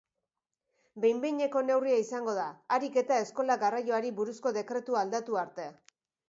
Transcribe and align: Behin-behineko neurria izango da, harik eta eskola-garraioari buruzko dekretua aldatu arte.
Behin-behineko 1.03 1.61
neurria 1.67 1.99
izango 2.03 2.33
da, 2.37 2.45
harik 2.77 2.97
eta 3.03 3.19
eskola-garraioari 3.27 4.11
buruzko 4.23 4.55
dekretua 4.57 5.05
aldatu 5.05 5.39
arte. 5.45 5.69